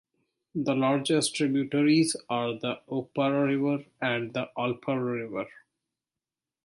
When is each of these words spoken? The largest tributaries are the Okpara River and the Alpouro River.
The 0.55 0.73
largest 0.73 1.35
tributaries 1.35 2.15
are 2.27 2.55
the 2.55 2.81
Okpara 2.89 3.45
River 3.45 3.85
and 4.01 4.33
the 4.33 4.49
Alpouro 4.57 5.13
River. 5.21 5.47